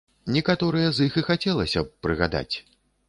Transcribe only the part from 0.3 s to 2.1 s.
Некаторыя з іх і хацелася б